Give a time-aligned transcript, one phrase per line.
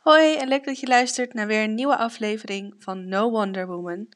[0.00, 4.08] Hoi en leuk dat je luistert naar weer een nieuwe aflevering van No Wonder Woman.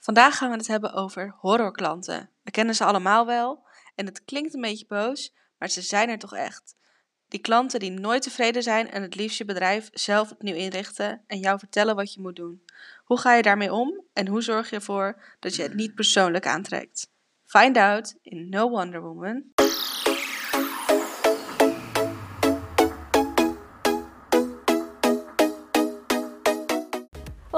[0.00, 2.30] Vandaag gaan we het hebben over horrorklanten.
[2.42, 6.18] We kennen ze allemaal wel en het klinkt een beetje boos, maar ze zijn er
[6.18, 6.76] toch echt.
[7.28, 11.38] Die klanten die nooit tevreden zijn en het liefst je bedrijf zelf opnieuw inrichten en
[11.38, 12.62] jou vertellen wat je moet doen.
[13.04, 16.46] Hoe ga je daarmee om en hoe zorg je ervoor dat je het niet persoonlijk
[16.46, 17.10] aantrekt?
[17.46, 19.44] Find out in No Wonder Woman.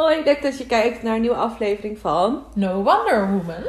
[0.01, 3.63] Hoi, leuk dat je kijkt naar een nieuwe aflevering van No Wonder Woman.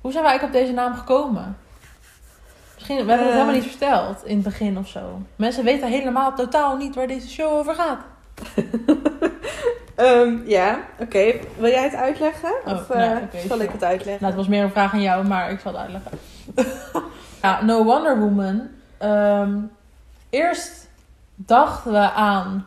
[0.00, 1.56] Hoe zijn wij eigenlijk op deze naam gekomen?
[2.74, 3.32] Misschien, we hebben het Eh.
[3.32, 5.22] helemaal niet verteld in het begin of zo.
[5.36, 8.00] Mensen weten helemaal totaal niet waar deze show over gaat.
[9.94, 11.32] Ehm, ja, oké.
[11.58, 12.52] Wil jij het uitleggen?
[12.66, 13.64] Oh, of eh, nou, oké, zal sure.
[13.64, 14.22] ik het uitleggen?
[14.22, 16.18] Nou, het was meer een vraag aan jou, maar ik zal het uitleggen.
[17.42, 18.68] ja, No Wonder Woman.
[18.98, 19.58] Ehm,
[20.30, 20.88] eerst
[21.34, 22.66] dachten we aan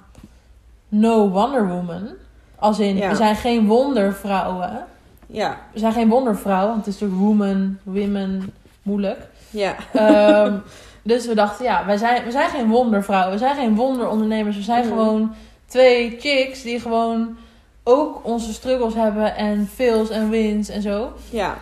[0.88, 2.22] No Wonder Woman.
[2.64, 3.09] Als in, Ja.
[3.09, 4.86] we zijn geen wondervrouwen.
[5.28, 9.19] Ja, We zijn geen wondervrouw, want het is natuurlijk woman, women, moeilijk.
[9.50, 9.75] ja.
[9.94, 10.53] Ehm,
[11.11, 13.31] dus we dachten, ja, wij zijn, we zijn geen wondervrouwen.
[13.31, 14.56] We zijn geen wonderondernemers.
[14.56, 14.89] We zijn Mm.
[14.89, 15.34] gewoon
[15.66, 17.38] twee chicks die gewoon
[17.84, 21.14] ook onze struggles hebben en fails en wins en zo.
[21.30, 21.56] ja.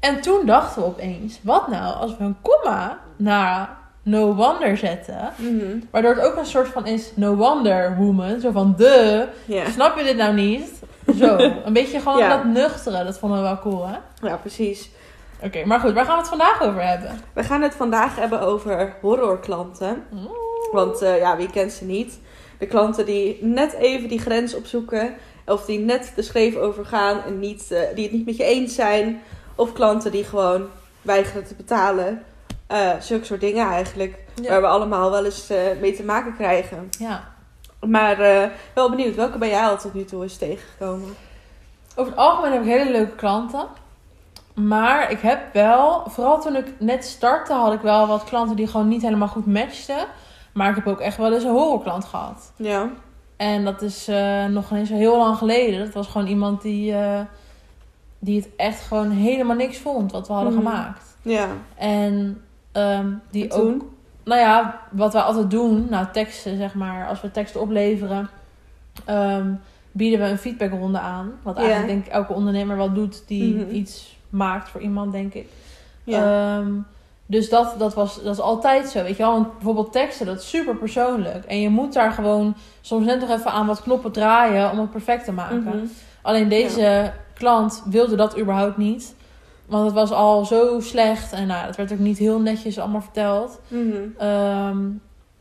[0.00, 3.68] En toen dachten we opeens, wat nou als we een komma naar
[4.06, 5.32] no wonder zetten.
[5.36, 5.78] Mhm.
[5.90, 8.40] Waardoor het ook een soort van is no wonder woman.
[8.40, 9.26] Zo van de.
[9.72, 10.70] Snap je dit nou niet?
[11.18, 11.36] Zo.
[11.64, 12.28] Een beetje gewoon Ja.
[12.36, 13.04] dat nuchtere.
[13.04, 13.96] Dat vonden we wel cool, hè?
[14.28, 14.90] ja, precies.
[15.42, 15.92] Oké, maar goed.
[15.92, 17.10] Waar gaan we het vandaag over hebben?
[17.32, 20.02] We gaan het vandaag hebben over horrorklanten.
[20.72, 22.18] Want eh, ja, wie kent ze niet?
[22.58, 25.14] De klanten die net even die grens opzoeken.
[25.46, 28.74] Of die net de schreef overgaan en niet, eh, die het niet met je eens
[28.74, 29.22] zijn.
[29.54, 30.66] Of klanten die gewoon
[31.02, 32.22] weigeren te betalen.
[32.66, 34.18] Eh zulke soort dingen eigenlijk.
[34.34, 34.48] Ja.
[34.48, 36.88] Waar we allemaal wel eens eh, mee te maken krijgen.
[36.98, 37.24] Ja.
[37.86, 41.14] Maar eh, wel benieuwd, welke bij jou al tot nu toe is tegengekomen?
[41.96, 43.66] Over het algemeen heb ik hele leuke klanten.
[44.54, 48.66] Maar ik heb wel, vooral toen ik net startte, had ik wel wat klanten die
[48.66, 50.06] gewoon niet helemaal goed matchten.
[50.52, 52.52] Maar ik heb ook echt wel eens een horrorklant gehad.
[52.56, 52.88] Ja.
[53.36, 54.06] En dat is
[54.48, 55.84] nog zo heel lang geleden.
[55.84, 56.94] Dat was gewoon iemand die,
[58.18, 60.62] die het echt gewoon helemaal niks vond wat we hadden Mhm.
[60.66, 61.16] gemaakt.
[61.22, 61.46] Ja.
[61.74, 62.44] En
[62.76, 63.84] ehm, die ook
[64.24, 68.28] nou ja, wat wij altijd doen, nou teksten zeg maar, als we teksten opleveren,
[69.04, 69.50] ehm,
[69.92, 71.32] bieden we een feedbackronde aan.
[71.42, 73.74] Wat eigenlijk denk ik elke ondernemer wel doet die Mhm.
[73.74, 75.48] iets maakt voor iemand, denk ik.
[76.06, 76.72] Ehm,
[77.26, 79.32] dus dat, dat, was, dat is altijd zo, weet je wel.
[79.32, 81.44] Want bijvoorbeeld teksten, dat is super persoonlijk.
[81.44, 84.90] En je moet daar gewoon soms net nog even aan wat knoppen draaien om het
[84.90, 85.62] perfect te maken.
[85.62, 85.76] Mhm.
[86.22, 89.14] Alleen deze klant wilde dat überhaupt niet.
[89.66, 91.32] Want het was al zo slecht.
[91.32, 93.60] En nou, dat werd ook niet heel netjes allemaal verteld.
[93.68, 93.96] Mhm.
[94.18, 94.78] Ehm,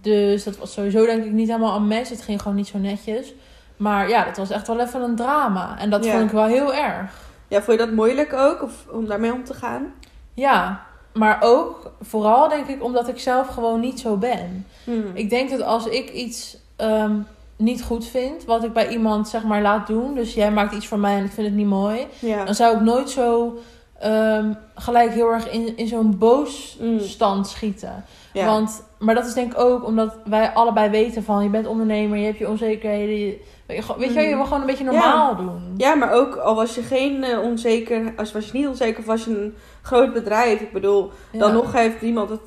[0.02, 2.10] dus dat was sowieso denk ik niet helemaal een match.
[2.10, 3.34] Het ging gewoon niet zo netjes.
[3.78, 5.76] Maar ja, dat was echt wel even een drama.
[5.80, 6.12] En dat Ja.
[6.12, 7.12] vond ik wel heel erg.
[7.48, 8.62] Ja, vond je dat moeilijk ook?
[8.64, 9.94] Of om daarmee om te gaan?
[10.34, 14.66] Ja, maar ook vooral denk ik omdat ik zelf gewoon niet zo ben.
[14.84, 15.00] Mhm.
[15.14, 17.16] Ik denk dat als ik iets ehm,
[17.56, 20.14] niet goed vind, wat ik bij iemand zeg maar laat doen.
[20.16, 22.08] Dus jij maakt iets voor mij en ik vind het niet mooi.
[22.20, 22.46] Ja.
[22.46, 23.58] Dan zou ik nooit zo
[24.00, 27.00] ehm, gelijk heel erg in, in zo'n boos Mm.
[27.00, 28.04] stand schieten.
[28.34, 28.46] Ja.
[28.46, 32.18] Want, maar dat is denk ik ook omdat wij allebei weten van je bent ondernemer,
[32.18, 33.16] je hebt je onzekerheden.
[33.16, 35.74] Je, weet je, weet je, wil gewoon een beetje normaal doen.
[35.78, 39.06] Ja, maar ook al was je geen eh, onzeker, als was je niet onzeker of
[39.06, 41.40] was je een groot bedrijf, ik bedoel, Ja.
[41.40, 42.42] dan nog heeft iemand het.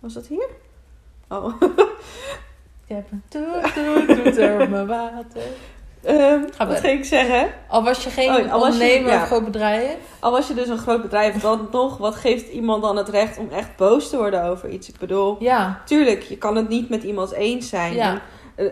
[0.00, 0.48] Was dat hier?
[1.28, 1.52] Oh.
[2.88, 5.42] Je hebt een toet, op mijn water.
[6.56, 7.48] Ga wat ging ik zeggen?
[7.68, 9.20] Al was je geen Oh, ondernemer ja.
[9.22, 9.96] of groot bedrijf.
[10.20, 13.38] Al was je dus een groot bedrijf, dan nog, wat geeft iemand dan het recht
[13.38, 14.88] om echt boos te worden over iets?
[14.88, 17.94] Ik bedoel, Ja, tuurlijk, je kan het niet met iemand eens zijn.
[17.94, 18.20] Ja.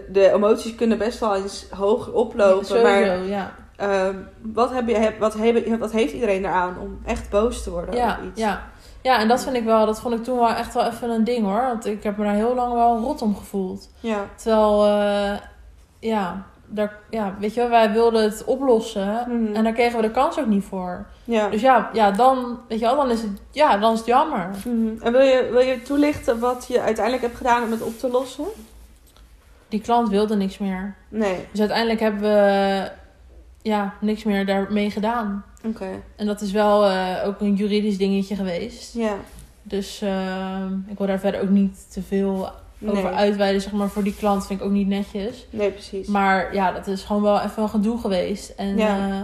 [0.08, 3.52] De emoties kunnen best wel eens hoog oplopen, maar sowieso, ja.
[3.76, 7.70] ehm, wat, heb je, heb, wat, heb, wat heeft iedereen eraan om echt boos te
[7.70, 8.40] worden Ja, over iets?
[8.40, 8.62] ja.
[9.02, 11.24] ja, en dat vind ik wel, dat vond ik toen wel echt wel even een
[11.24, 11.62] ding hoor.
[11.66, 13.90] Want ik heb me daar heel lang wel rot om gevoeld.
[14.00, 14.24] Ja.
[14.36, 15.36] Terwijl, eh,
[16.00, 19.24] ja, daar, ja, weet je wel, wij wilden het oplossen.
[19.28, 19.54] Mhm.
[19.54, 21.06] En daar kregen we de kans ook niet voor.
[21.24, 21.48] ja.
[21.48, 24.50] Dus ja, ja dan, weet je wel, dan is het, ja, dan is het jammer.
[24.64, 25.02] Mhm.
[25.02, 28.10] En wil je, wil je toelichten wat je uiteindelijk hebt gedaan om het op te
[28.10, 28.44] lossen?
[29.68, 30.94] Die klant wilde niks meer.
[31.08, 31.46] Nee.
[31.50, 32.90] Dus uiteindelijk hebben we,
[33.62, 35.44] ja, niks meer daarmee gedaan.
[35.66, 35.88] Oké.
[36.16, 38.94] En dat is wel eh, ook een juridisch dingetje geweest.
[38.94, 39.14] Ja.
[39.62, 42.50] Dus eh, ik wil daar verder ook niet te veel
[42.86, 42.96] Nee.
[42.96, 45.46] over uitweiden, zeg maar, voor die klant vind ik ook niet netjes.
[45.50, 46.06] Nee, precies.
[46.08, 48.48] Maar ja, dat is gewoon wel even een gedoe geweest.
[48.50, 48.96] En Ja.
[49.08, 49.20] eh,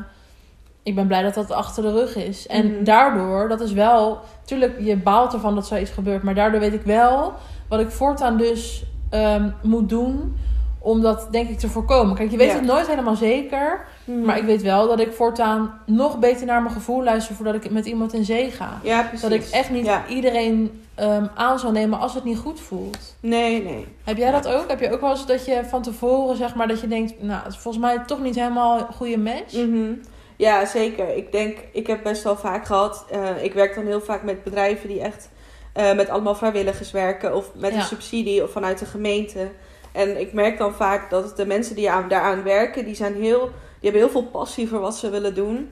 [0.83, 2.47] ik ben blij dat dat achter de rug is.
[2.47, 2.85] En Mhm.
[2.85, 4.21] daardoor, dat is wel...
[4.45, 6.23] Tuurlijk, je baalt ervan dat zoiets gebeurt.
[6.23, 7.33] Maar daardoor weet ik wel
[7.69, 10.37] wat ik voortaan dus ehm, moet doen...
[10.83, 12.15] om dat denk ik te voorkomen.
[12.17, 12.55] Kijk, je weet Ja.
[12.55, 13.87] het nooit helemaal zeker.
[14.05, 14.21] Mhm.
[14.25, 17.71] Maar ik weet wel dat ik voortaan nog beter naar mijn gevoel luister voordat ik
[17.71, 18.79] met iemand in zee ga.
[18.83, 19.21] Ja, precies.
[19.21, 20.03] Dat ik echt niet Ja.
[20.09, 23.17] iedereen ehm, aan zou nemen als het niet goed voelt.
[23.21, 23.87] Nee, nee.
[24.05, 24.69] Heb jij dat ook?
[24.69, 27.43] Heb je ook wel eens dat je van tevoren zeg maar dat je denkt, nou,
[27.45, 29.53] het is volgens mij toch niet helemaal een goede match?
[29.55, 29.93] Mhm.
[30.37, 31.17] Ja, zeker.
[31.17, 33.05] Ik denk, ik heb best wel vaak gehad.
[33.11, 35.29] eh, ik werk dan heel vaak met bedrijven die echt
[35.73, 37.35] eh, met allemaal vrijwilligers werken.
[37.37, 37.79] Of met Ja.
[37.79, 39.49] een subsidie of vanuit de gemeente.
[39.93, 43.41] En ik merk dan vaak dat de mensen die aan, daaraan werken, die, zijn heel,
[43.41, 45.71] die hebben heel veel passie voor wat ze willen doen.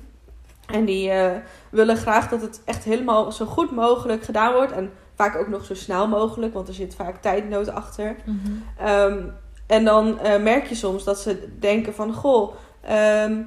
[0.66, 1.36] En die eh,
[1.70, 4.72] willen graag dat het echt helemaal zo goed mogelijk gedaan wordt.
[4.72, 8.16] En vaak ook nog zo snel mogelijk, want er zit vaak tijdnood achter.
[8.24, 8.36] Mhm.
[8.78, 9.18] Ehm,
[9.66, 12.12] en dan eh, merk je soms dat ze denken van...
[12.12, 13.42] Goh, ehm,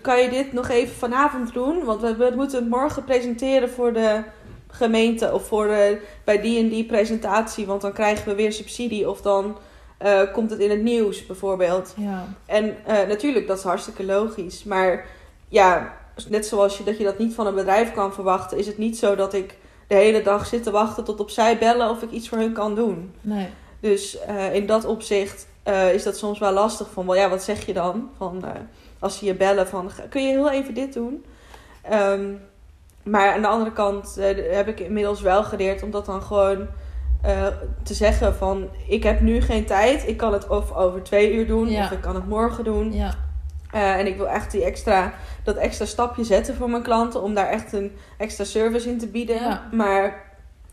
[0.00, 1.84] kan je dit nog even vanavond doen?
[1.84, 4.22] Want we, we moeten het morgen presenteren voor de
[4.72, 5.32] gemeente...
[5.32, 7.66] of voor de, bij die en die presentatie.
[7.66, 9.10] Want dan krijgen we weer subsidie.
[9.10, 9.56] Of dan
[9.98, 11.94] eh, komt het in het nieuws bijvoorbeeld.
[11.96, 12.24] Ja.
[12.46, 14.64] En eh, natuurlijk, dat is hartstikke logisch.
[14.64, 15.06] Maar
[15.48, 15.94] ja,
[16.28, 18.58] net zoals je dat je dat niet van een bedrijf kan verwachten...
[18.58, 21.58] is het niet zo dat ik de hele dag zit te wachten tot op zij
[21.58, 21.90] bellen...
[21.90, 23.12] of ik iets voor hun kan doen.
[23.20, 23.48] Nee.
[23.80, 25.46] Dus eh, in dat opzicht
[25.92, 26.90] is dat soms wel lastig.
[26.90, 28.10] Van, wel, ja, wat zeg je dan?
[28.16, 28.44] Van,
[28.98, 31.24] als ze je bellen van, "Ga- kun je heel even dit doen?
[31.82, 32.24] Ehm,
[33.02, 36.66] maar aan de andere kant eh, heb ik inmiddels wel geleerd om dat dan gewoon
[37.22, 37.46] eh,
[37.82, 38.68] te zeggen van...
[38.88, 40.08] Ik heb nu geen tijd.
[40.08, 41.84] Ik kan het of over twee uur doen Ja.
[41.84, 42.92] of ik kan het morgen doen.
[42.92, 43.14] Ja.
[43.72, 45.12] Eh, en ik wil echt die extra,
[45.44, 47.22] dat extra stapje zetten voor mijn klanten.
[47.22, 49.36] Om daar echt een extra service in te bieden.
[49.36, 49.68] Ja.
[49.72, 50.04] Maar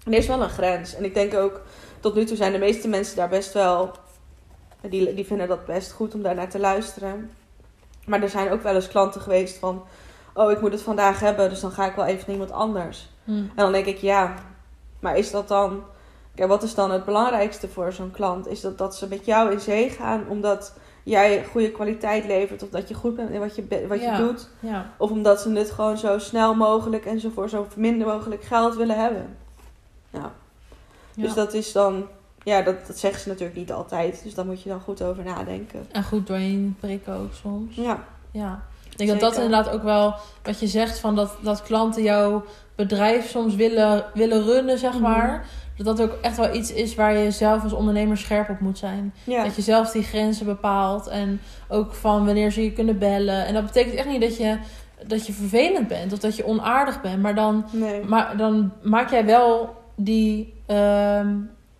[0.05, 0.95] er is wel een grens.
[0.95, 1.61] En ik denk ook,
[1.99, 3.91] tot nu toe zijn de meeste mensen daar best wel...
[4.81, 7.31] Die, die vinden dat best goed om daar naar te luisteren.
[8.05, 9.83] Maar er zijn ook wel eens klanten geweest van...
[10.33, 13.09] Oh, ik moet het vandaag hebben, dus dan ga ik wel even naar iemand anders.
[13.23, 13.31] Hm.
[13.31, 14.33] En dan denk ik, ja,
[14.99, 15.83] maar is dat dan...
[16.35, 18.47] Kijk, wat is dan het belangrijkste voor zo'n klant?
[18.47, 20.73] Is dat dat ze met jou in zee gaan omdat
[21.03, 22.63] jij goede kwaliteit levert...
[22.63, 24.17] of dat je goed bent in wat je, wat Ja.
[24.17, 24.49] je doet...
[24.59, 24.89] Ja.
[24.97, 28.75] Of omdat ze het gewoon zo snel mogelijk en zo voor zo minder mogelijk geld
[28.75, 29.37] willen hebben.
[30.09, 30.31] Ja.
[31.13, 31.23] Ja.
[31.23, 32.07] Dus dat is dan,
[32.43, 34.23] ja, dat, dat zeggen ze natuurlijk niet altijd.
[34.23, 35.85] Dus daar moet je dan goed over nadenken.
[35.91, 37.75] En goed doorheen prikken ook soms.
[37.75, 38.67] Ja, Ja.
[38.99, 42.43] Ik denk dat dat inderdaad ook wel wat je zegt van dat, dat klanten jouw
[42.75, 45.01] bedrijf soms willen, willen runnen, zeg Mhm.
[45.01, 45.45] maar.
[45.77, 48.77] Dat dat ook echt wel iets is waar je zelf als ondernemer scherp op moet
[48.77, 49.13] zijn.
[49.23, 49.43] ja.
[49.43, 53.45] Dat je zelf die grenzen bepaalt en ook van wanneer ze je kunnen bellen.
[53.45, 54.57] En dat betekent echt niet dat je,
[55.07, 58.03] dat je vervelend bent of dat je onaardig bent, maar dan, nee.
[58.05, 61.35] maar dan maak jij wel die, ehm,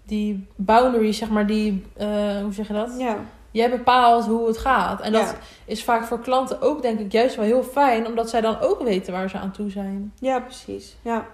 [0.06, 2.08] die boundaries, zeg maar, die, eh,
[2.42, 2.96] hoe zeg je dat?
[2.98, 3.16] Ja,
[3.52, 5.02] Jij bepaalt hoe het gaat.
[5.02, 5.36] En dat Ja.
[5.66, 8.82] is vaak voor klanten ook, denk ik, juist wel heel fijn, omdat zij dan ook
[8.82, 10.14] weten waar ze aan toe zijn.
[10.20, 10.98] ja, precies.
[11.02, 11.26] Ja.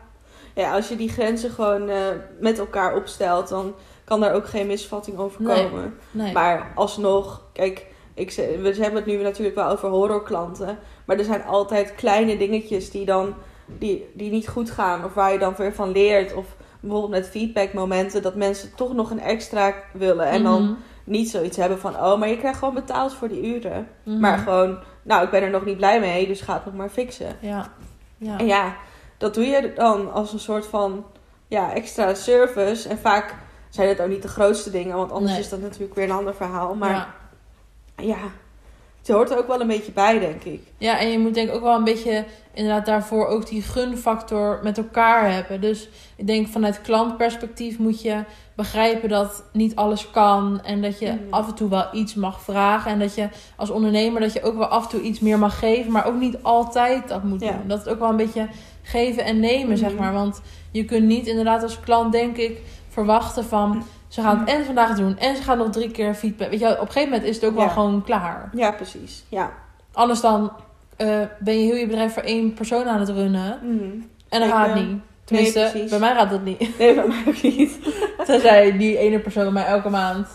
[0.55, 1.97] ja, als je die grenzen gewoon eh,
[2.39, 3.73] met elkaar opstelt, dan
[4.03, 5.97] kan daar ook geen misvatting over komen.
[6.11, 6.33] Nee.
[6.33, 8.31] Maar alsnog, kijk, ik,
[8.61, 10.77] we hebben het nu natuurlijk wel over horrorklanten.
[11.05, 13.33] Maar er zijn altijd kleine dingetjes die dan
[13.65, 15.05] die, die niet goed gaan.
[15.05, 16.33] Of waar je dan weer van leert.
[16.33, 16.45] Of
[16.79, 20.25] bijvoorbeeld met feedbackmomenten dat mensen toch nog een extra willen.
[20.25, 20.73] En dan Mhm.
[21.05, 23.87] Niet zoiets hebben van, oh, maar je krijgt gewoon betaald voor die uren.
[24.03, 24.19] Mhm.
[24.19, 26.89] Maar gewoon, nou, ik ben er nog niet blij mee, dus ga het nog maar
[26.89, 27.35] fixen.
[27.39, 27.71] Ja.
[28.17, 28.37] Ja.
[28.37, 28.75] En ja,
[29.17, 31.05] dat doe je dan als een soort van
[31.47, 32.89] ja, extra service.
[32.89, 33.35] En vaak
[33.69, 35.41] zijn het ook niet de grootste dingen, want anders Nee.
[35.41, 36.75] is dat natuurlijk weer een ander verhaal.
[36.75, 37.07] Maar ja.
[38.03, 38.17] ja,
[39.07, 40.61] het hoort er ook wel een beetje bij, denk ik.
[40.77, 44.59] Ja, en je moet denk ik ook wel een beetje inderdaad daarvoor ook die gunfactor
[44.63, 45.61] met elkaar hebben.
[45.61, 48.23] Dus ik denk vanuit klantperspectief moet je
[48.55, 50.61] begrijpen dat niet alles kan.
[50.63, 51.17] En dat je Mhm.
[51.29, 52.91] af en toe wel iets mag vragen.
[52.91, 55.59] En dat je als ondernemer dat je ook wel af en toe iets meer mag
[55.59, 55.91] geven.
[55.91, 57.51] Maar ook niet altijd dat moet Ja.
[57.51, 57.67] doen.
[57.67, 58.47] Dat het ook wel een beetje
[58.81, 60.01] geven en nemen, zeg Mhm.
[60.01, 60.13] maar.
[60.13, 63.83] Want je kunt niet inderdaad als klant, denk ik, verwachten van...
[64.15, 66.49] Ze gaan het en vandaag doen en ze gaan nog drie keer feedback.
[66.49, 67.69] Weet je, op een gegeven moment is het ook wel Ja.
[67.69, 68.49] gewoon klaar.
[68.53, 69.23] Ja, precies.
[69.29, 69.51] Ja.
[69.93, 70.51] Anders dan
[70.97, 73.59] eh, ben je heel je bedrijf voor één persoon aan het runnen.
[73.61, 73.83] Mhm.
[74.29, 75.01] En dan gaat het niet.
[75.23, 75.89] Tenminste, precies.
[75.89, 76.77] bij mij gaat het niet.
[76.79, 77.79] Nee, bij mij ook niet.
[78.25, 80.27] Tenzij die ene persoon mij elke maand,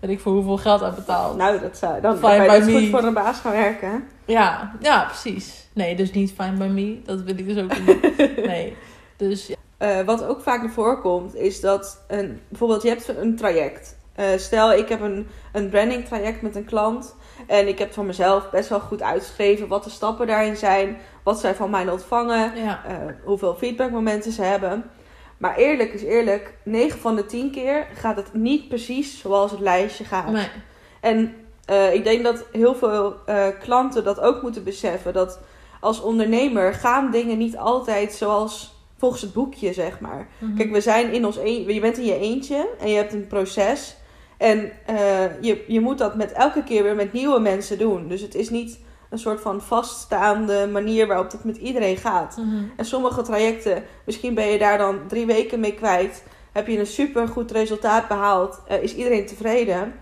[0.00, 1.36] weet ik voor hoeveel geld uitbetaalt.
[1.36, 2.78] Nou, dat zou dan Fine by dus me.
[2.80, 4.04] goed voor een baas gaan werken.
[4.24, 5.66] Ja, ja, precies.
[5.72, 7.00] Nee, dus niet fine by me.
[7.04, 8.26] Dat wil ik dus ook niet.
[8.46, 8.76] Nee.
[9.16, 9.54] Dus ja.
[9.82, 13.96] Eh, wat ook vaak naar voren komt, is dat een, bijvoorbeeld je hebt een traject.
[14.14, 17.14] Eh, stel, ik heb een, een branding traject met een klant.
[17.46, 20.96] En ik heb van mezelf best wel goed uitgeschreven wat de stappen daarin zijn.
[21.22, 22.56] Wat zij van mij ontvangen.
[22.56, 22.82] ja.
[22.86, 24.90] eh, hoeveel feedbackmomenten ze hebben.
[25.38, 29.60] Maar eerlijk is eerlijk, 9 van de 10 keer gaat het niet precies zoals het
[29.60, 30.30] lijstje gaat.
[30.30, 30.48] Nee.
[31.00, 31.34] En
[31.92, 33.14] ik denk dat heel veel
[33.60, 35.12] klanten dat ook moeten beseffen.
[35.12, 35.40] Dat
[35.80, 40.28] als ondernemer gaan dingen niet altijd zoals volgens het boekje, zeg maar.
[40.38, 40.56] Mhm.
[40.56, 43.26] Kijk, we zijn in ons een, je bent in je eentje en je hebt een
[43.26, 43.96] proces.
[44.36, 44.96] En eh,
[45.40, 48.08] je, je moet dat met elke keer weer met nieuwe mensen doen.
[48.08, 48.78] Dus het is niet
[49.10, 52.36] een soort van vaststaande manier waarop dat met iedereen gaat.
[52.36, 52.64] Mhm.
[52.76, 56.24] En sommige trajecten, misschien ben je daar dan drie weken mee kwijt.
[56.52, 59.94] Heb je een super goed resultaat behaald, eh, is iedereen tevreden.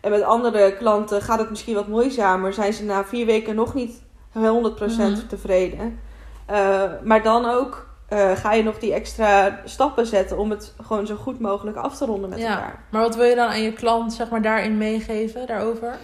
[0.00, 2.52] En met andere klanten gaat het misschien wat moeizamer.
[2.52, 5.26] Zijn ze na vier weken nog niet 100% Mhm.
[5.28, 6.00] tevreden.
[6.46, 11.06] Eh, maar dan ook eh, ga je nog die extra stappen zetten om het gewoon
[11.06, 12.48] zo goed mogelijk af te ronden met Ja.
[12.50, 12.84] elkaar.
[12.90, 15.98] Maar wat wil je dan aan je klant zeg maar, daarin meegeven, daarover?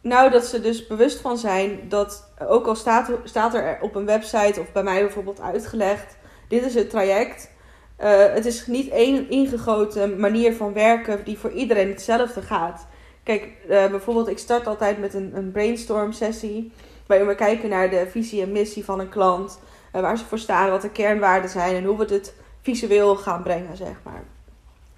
[0.00, 4.06] Nou, dat ze dus bewust van zijn dat, ook al staat, staat er op een
[4.06, 6.16] website of bij mij bijvoorbeeld uitgelegd,
[6.48, 7.50] dit is het traject.
[7.96, 12.86] Eh, het is niet één ingegoten manier van werken die voor iedereen hetzelfde gaat.
[13.22, 16.72] Kijk, eh, bijvoorbeeld, ik start altijd met een, een brainstorm sessie.
[17.06, 19.58] Waarin we kijken naar de visie en missie van een klant.
[19.94, 23.42] Eh, waar ze voor staan, wat de kernwaarden zijn en hoe we het visueel gaan
[23.42, 24.22] brengen, zeg maar.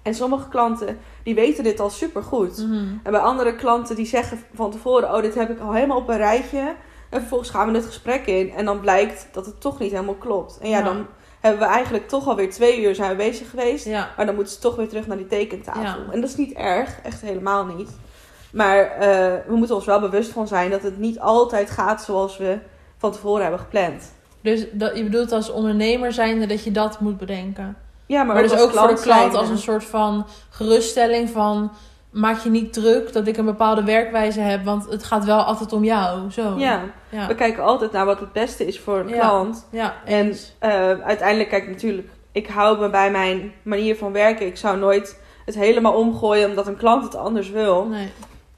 [0.01, 2.57] En sommige klanten, die weten dit al supergoed.
[2.57, 2.87] Mhm.
[3.03, 6.09] En bij andere klanten die zeggen van tevoren: Oh, dit heb ik al helemaal op
[6.09, 6.75] een rijtje.
[7.09, 8.51] En vervolgens gaan we het gesprek in.
[8.51, 10.57] En dan blijkt dat het toch niet helemaal klopt.
[10.61, 10.83] En ja, Ja.
[10.83, 11.05] dan
[11.39, 13.85] hebben we eigenlijk toch alweer twee uur zijn we bezig geweest.
[13.85, 14.09] Ja.
[14.17, 15.81] Maar dan moeten ze toch weer terug naar die tekentafel.
[16.01, 16.11] Ja.
[16.11, 17.89] En dat is niet erg, echt helemaal niet.
[18.51, 18.99] Maar eh,
[19.47, 22.57] we moeten ons wel bewust van zijn dat het niet altijd gaat zoals we
[22.97, 24.15] van tevoren hebben gepland.
[24.41, 27.77] Dus dat, je bedoelt als ondernemer zijnde dat je dat moet bedenken.
[28.05, 31.71] Ja, maar, Maar, ook dus ook voor de klant als een soort van geruststelling van...
[32.09, 35.73] Maak je niet druk dat ik een bepaalde werkwijze heb, want het gaat wel altijd
[35.73, 36.31] om jou.
[36.31, 36.53] Zo.
[36.57, 37.27] Ja, ja.
[37.27, 39.19] we kijken altijd naar wat het beste is voor een Ja.
[39.19, 39.67] klant.
[39.71, 44.45] Ja, En eh, uiteindelijk, kijk, natuurlijk, ik hou me bij mijn manier van werken.
[44.45, 47.85] Ik zou nooit het helemaal omgooien omdat een klant het anders wil.
[47.85, 48.11] Nee.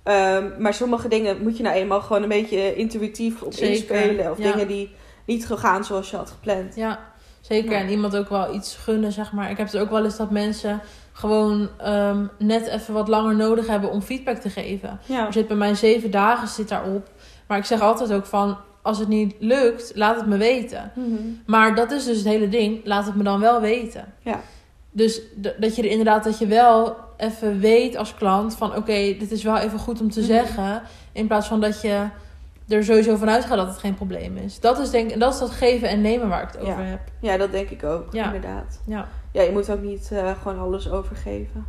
[0.03, 4.31] Ehm, maar sommige dingen moet je nou eenmaal gewoon een beetje intuïtief op Zeker, inspelen.
[4.31, 4.95] Of dingen die
[5.29, 6.75] niet gaan zoals je had gepland.
[6.75, 6.99] Ja,
[7.41, 7.71] zeker.
[7.71, 7.77] Ja.
[7.79, 9.49] En iemand ook wel iets gunnen, zeg maar.
[9.49, 10.79] Ik heb het ook wel eens dat mensen
[11.11, 14.99] gewoon ehm, net even wat langer nodig hebben om feedback te geven.
[15.05, 17.09] Ja, Er zit bij mij zeven dagen zit daarop.
[17.47, 20.91] Maar ik zeg altijd ook van, als het niet lukt, laat het me weten.
[20.95, 21.07] Mhm.
[21.45, 22.81] Maar dat is dus het hele ding.
[22.83, 24.13] Laat het me dan wel weten.
[24.23, 24.39] Ja.
[24.91, 25.21] Dus
[25.59, 28.75] dat je er inderdaad, dat je wel even weet als klant van...
[28.75, 30.27] Oké, dit is wel even goed om te Mhm.
[30.29, 30.81] zeggen.
[31.11, 32.03] In plaats van dat je
[32.69, 34.59] er sowieso vanuit gaat dat het geen probleem is.
[34.59, 36.71] Dat is, denk, dat, is dat geven en nemen waar ik het Ja.
[36.71, 36.99] over heb.
[37.19, 38.25] ja, dat denk ik ook, Ja.
[38.25, 38.81] inderdaad.
[38.85, 39.07] Ja.
[39.31, 41.65] Ja, je moet ook niet eh, gewoon alles overgeven.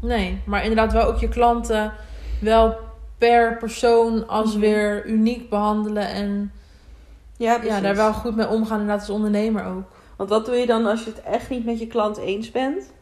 [0.00, 1.92] Nee, maar inderdaad wel ook je klanten
[2.40, 2.76] wel
[3.18, 4.60] per persoon als Mhm.
[4.60, 6.08] weer uniek behandelen.
[6.08, 6.52] En
[7.36, 9.82] Ja, ja, daar wel goed mee omgaan, inderdaad als ondernemer ook.
[10.16, 12.92] Want wat doe je dan als je het echt niet met je klant eens bent?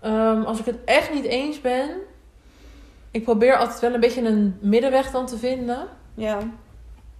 [0.00, 1.90] Ehm, als ik het echt niet eens ben,
[3.10, 5.86] ik probeer altijd wel een beetje een middenweg dan te vinden.
[6.14, 6.38] Ja,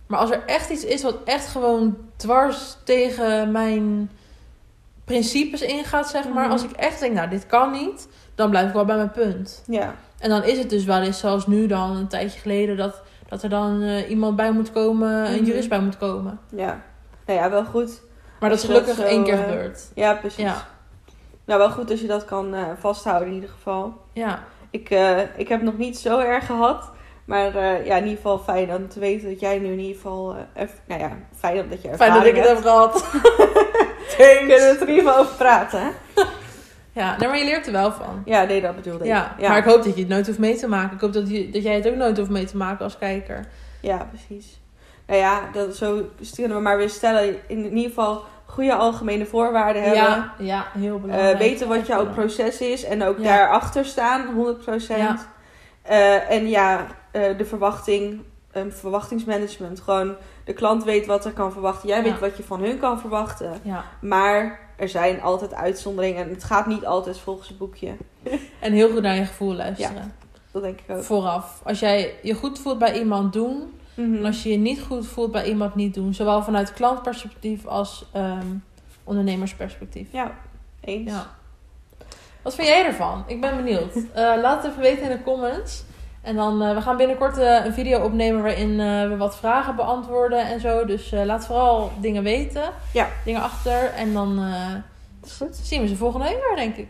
[0.06, 4.10] Maar als er echt iets is wat echt gewoon dwars tegen mijn
[5.04, 6.42] principes ingaat, zeg maar.
[6.42, 6.52] Mhm.
[6.52, 9.62] Als ik echt denk, nou, dit kan niet, dan blijf ik wel bij mijn punt.
[9.66, 13.02] ja, En dan is het dus wel eens zoals nu dan, een tijdje geleden, dat,
[13.28, 15.44] dat er dan eh, iemand bij moet komen, een Mhm.
[15.44, 16.38] jurist bij moet komen.
[16.56, 16.80] ja.
[17.26, 18.00] Nou ja, wel goed.
[18.40, 19.88] Maar dat is dat gelukkig zo, één keer eh, gebeurd.
[19.94, 20.42] Ja, precies.
[20.44, 20.66] Ja,
[21.44, 23.94] Nou, wel goed als je dat kan eh, vasthouden in ieder geval.
[24.12, 24.42] ja.
[24.70, 26.90] Ik, eh, ik heb nog niet zo erg gehad.
[27.24, 29.94] Maar eh, ja, in ieder geval fijn om te weten dat jij nu in ieder
[29.94, 30.36] geval...
[30.54, 33.04] erv- nou ja, fijn dat je Fijn dat ik het heb gehad.
[34.18, 35.88] We kunnen er in ieder geval over praten, hè?
[36.92, 38.22] Ja, nee, maar je leert er wel van.
[38.24, 39.10] Ja, nee, dat bedoelde ik.
[39.10, 40.94] Ja, maar ik hoop dat je het nooit hoeft mee te maken.
[40.94, 43.46] Ik hoop dat, je, dat jij het ook nooit hoeft mee te maken als kijker.
[43.80, 44.60] Ja, precies.
[45.06, 47.34] Nou ja, dat, zo kunnen we maar weer stellen.
[47.46, 50.02] In ieder geval goede algemene voorwaarden hebben.
[50.02, 51.38] Ja, ja, heel Eh, belangrijk.
[51.38, 54.98] weten wat jouw proces is en ook daarachter staan, 100%.
[54.98, 55.16] Ja.
[55.82, 58.20] Eh, en ja, eh, de verwachting,
[58.52, 59.80] een verwachtingsmanagement.
[59.80, 60.14] Gewoon
[60.44, 61.88] de klant weet wat er kan verwachten.
[61.88, 63.52] Jij weet wat je van hun kan verwachten.
[64.00, 66.24] Maar er zijn altijd uitzonderingen.
[66.24, 67.92] En het gaat niet altijd volgens het boekje.
[68.60, 70.14] en heel goed naar je gevoel luisteren.
[70.52, 71.02] Dat denk ik ook.
[71.02, 71.60] Vooraf.
[71.64, 74.24] Als jij je goed voelt bij iemand doen, Mhm.
[74.24, 76.14] als je je niet goed voelt bij iemand niet doen.
[76.14, 78.46] Zowel vanuit klantperspectief als ehm,
[79.04, 80.08] ondernemersperspectief.
[80.12, 80.34] Ja,
[80.80, 81.10] eens.
[81.10, 81.26] Ja.
[82.42, 83.24] Wat vind jij ervan?
[83.26, 83.94] Ik ben benieuwd.
[84.14, 85.84] Eh, laat het even weten in de comments.
[86.22, 88.76] En dan, eh, we gaan binnenkort eh, een video opnemen waarin
[89.08, 90.84] we wat vragen beantwoorden en zo.
[90.84, 92.62] Dus laat vooral dingen weten.
[92.92, 93.08] Ja.
[93.24, 93.84] Dingen achter.
[93.84, 94.40] En dan
[95.38, 95.56] goed.
[95.62, 96.88] zien we ze volgende week weer, denk ik.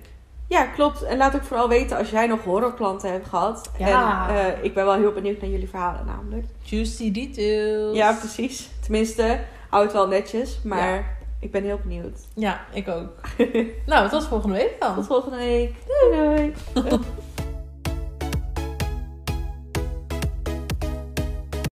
[0.51, 1.03] Ja, klopt.
[1.03, 3.71] En laat ook vooral weten als jij nog horrorklanten hebt gehad.
[3.79, 4.29] Ja.
[4.29, 6.47] En eh, ik ben wel heel benieuwd naar jullie verhalen namelijk.
[6.63, 7.97] Juicy details.
[7.97, 8.69] Ja, precies.
[8.83, 10.61] Tenminste, hou het wel netjes.
[10.65, 11.05] Maar Ja.
[11.41, 12.19] ik ben heel benieuwd.
[12.35, 13.13] Ja, ik ook.
[13.87, 14.95] nou, tot volgende week dan.
[14.95, 15.75] Tot volgende week.
[15.87, 16.99] Doei doei.